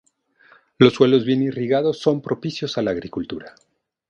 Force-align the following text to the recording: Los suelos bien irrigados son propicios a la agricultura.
Los 0.79 0.93
suelos 0.95 1.25
bien 1.25 1.43
irrigados 1.43 1.99
son 1.99 2.23
propicios 2.23 2.75
a 2.79 2.81
la 2.81 2.89
agricultura. 2.89 3.53